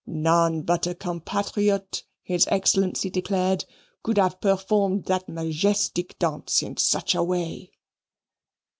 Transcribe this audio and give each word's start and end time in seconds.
"None 0.07 0.63
but 0.63 0.87
a 0.87 0.95
compatriot," 0.95 2.05
his 2.23 2.47
Excellency 2.49 3.07
declared, 3.11 3.65
"could 4.01 4.17
have 4.17 4.41
performed 4.41 5.05
that 5.05 5.29
majestic 5.29 6.17
dance 6.17 6.63
in 6.63 6.77
such 6.77 7.13
a 7.13 7.21
way." 7.21 7.69